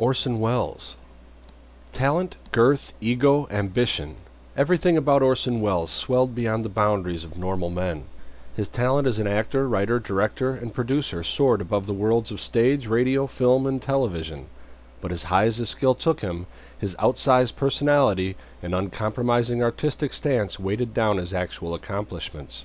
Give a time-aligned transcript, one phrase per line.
[0.00, 0.96] Orson Welles.
[1.92, 4.16] Talent, girth, ego, ambition.
[4.56, 8.04] Everything about Orson Welles swelled beyond the boundaries of normal men.
[8.56, 12.86] His talent as an actor, writer, director, and producer soared above the worlds of stage,
[12.86, 14.46] radio, film, and television.
[15.02, 16.46] But as high as his skill took him,
[16.78, 22.64] his outsized personality and uncompromising artistic stance weighted down his actual accomplishments.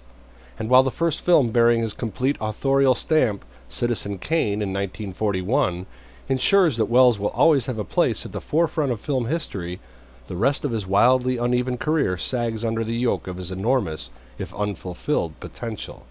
[0.57, 5.85] And while the first film bearing his complete authorial stamp, Citizen Kane in 1941,
[6.27, 9.79] ensures that Welles will always have a place at the forefront of film history,
[10.27, 14.53] the rest of his wildly uneven career sags under the yoke of his enormous, if
[14.55, 16.05] unfulfilled, potential.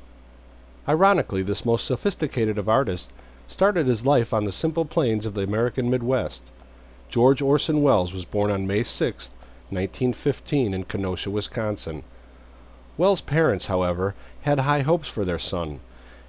[0.88, 3.08] Ironically, this most sophisticated of artists
[3.48, 6.42] started his life on the simple plains of the American Midwest.
[7.08, 9.30] George Orson Welles was born on May 6,
[9.70, 12.04] 1915, in Kenosha, Wisconsin.
[12.96, 15.80] Welles' parents, however, had high hopes for their son.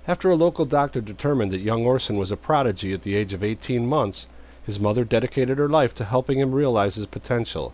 [0.08, 3.44] After a local doctor determined that young Orson was a prodigy at the age of
[3.44, 4.28] 18 months,
[4.64, 7.74] his mother dedicated her life to helping him realize his potential.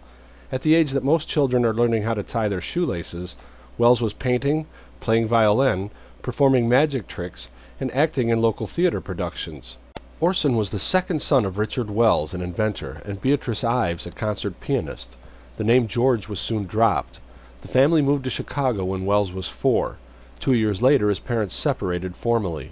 [0.49, 3.35] At the age that most children are learning how to tie their shoelaces,
[3.77, 4.65] Welles was painting,
[5.01, 7.49] playing violin, performing magic tricks,
[7.81, 9.77] and acting in local theater productions.
[10.21, 14.61] Orson was the second son of Richard Welles, an inventor, and Beatrice Ives, a concert
[14.61, 15.17] pianist.
[15.57, 17.19] The name George was soon dropped.
[17.59, 19.97] The family moved to Chicago when Welles was four.
[20.41, 22.71] Two years later, his parents separated formally.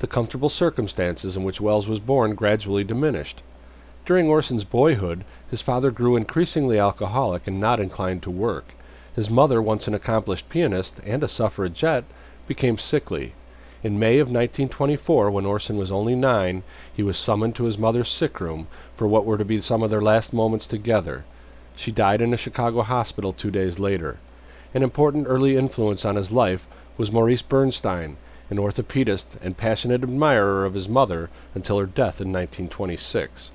[0.00, 3.42] The comfortable circumstances in which Welles was born gradually diminished.
[4.04, 8.74] During Orson's boyhood, his father grew increasingly alcoholic and not inclined to work.
[9.14, 12.02] His mother, once an accomplished pianist and a suffragette,
[12.48, 13.34] became sickly.
[13.84, 18.08] In May of 1924, when Orson was only nine, he was summoned to his mother's
[18.08, 21.24] sick room for what were to be some of their last moments together.
[21.76, 24.18] She died in a Chicago hospital two days later.
[24.74, 26.66] An important early influence on his life
[26.96, 28.16] was Maurice Bernstein,
[28.48, 33.50] an orthopedist and passionate admirer of his mother until her death in 1926.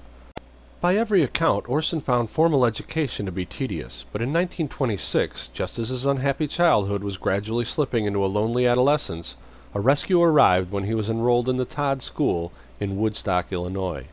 [0.82, 5.90] By every account, Orson found formal education to be tedious, but in 1926, just as
[5.90, 9.38] his unhappy childhood was gradually slipping into a lonely adolescence,
[9.76, 14.08] a rescue arrived when he was enrolled in the Todd School in Woodstock, Illinois.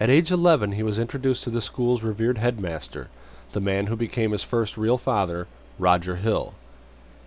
[0.00, 3.08] At age 11, he was introduced to the school's revered headmaster,
[3.52, 5.46] the man who became his first real father,
[5.78, 6.54] Roger Hill.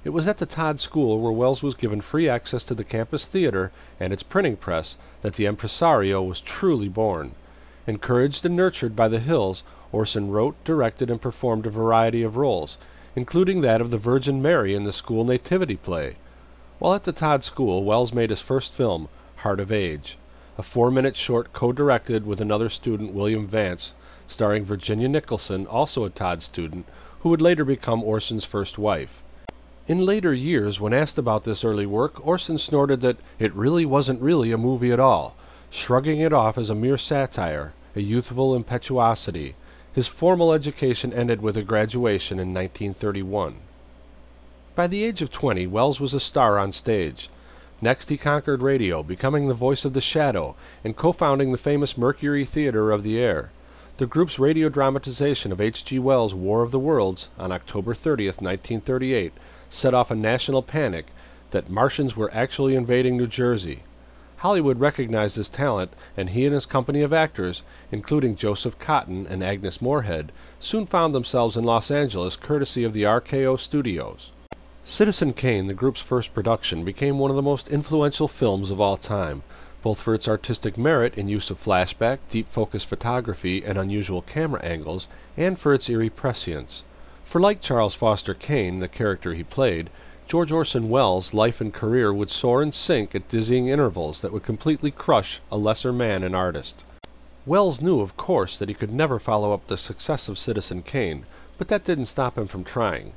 [0.03, 3.25] It was at the Todd School where Welles was given free access to the campus
[3.25, 3.71] theater
[4.01, 7.35] and its printing press that the impresario was truly born.
[7.87, 9.63] Encouraged and nurtured by the Hills,
[9.93, 12.77] Orson wrote, directed, and performed a variety of roles,
[13.15, 16.17] including that of the Virgin Mary in the school nativity play.
[16.79, 20.17] While at the Todd School, Welles made his first film, Heart of Age,
[20.57, 23.93] a four minute short co directed with another student, William Vance,
[24.27, 26.85] starring Virginia Nicholson, also a Todd student,
[27.21, 29.23] who would later become Orson's first wife.
[29.85, 34.21] In later years, when asked about this early work, Orson snorted that it really wasn't
[34.21, 35.35] really a movie at all,
[35.69, 39.55] shrugging it off as a mere satire, a youthful impetuosity.
[39.91, 43.55] His formal education ended with a graduation in 1931.
[44.73, 47.29] By the age of 20, Welles was a star on stage.
[47.81, 50.55] Next, he conquered radio, becoming the voice of The Shadow
[50.85, 53.51] and co founding the famous Mercury Theater of the Air.
[53.97, 55.99] The group's radio dramatization of H.G.
[55.99, 59.33] Wells' War of the Worlds on October 30, 1938,
[59.73, 61.07] set off a national panic
[61.51, 63.83] that Martians were actually invading New Jersey.
[64.37, 69.41] Hollywood recognized his talent, and he and his company of actors, including Joseph Cotten and
[69.41, 74.31] Agnes Moorehead, soon found themselves in Los Angeles courtesy of the RKO studios.
[74.83, 78.97] Citizen Kane, the group's first production, became one of the most influential films of all
[78.97, 79.43] time,
[79.81, 84.61] both for its artistic merit in use of flashback, deep focus photography, and unusual camera
[84.61, 85.07] angles,
[85.37, 86.83] and for its eerie prescience.
[87.23, 89.89] For like Charles Foster Kane, the character he played,
[90.27, 94.43] George Orson Welles' life and career would soar and sink at dizzying intervals that would
[94.43, 96.83] completely crush a lesser man and artist.
[97.45, 101.25] Welles knew, of course, that he could never follow up the success of Citizen Kane,
[101.57, 103.13] but that didn't stop him from trying.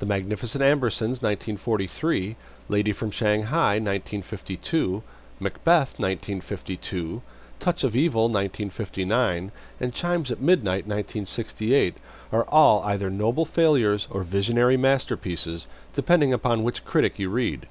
[0.00, 2.36] The Magnificent Ambersons, 1943,
[2.68, 5.02] Lady from Shanghai, 1952,
[5.40, 7.22] Macbeth, 1952,
[7.60, 11.96] Touch of Evil, 1959, and Chimes at Midnight, 1968,
[12.32, 17.68] are all either noble failures or visionary masterpieces, depending upon which critic you read.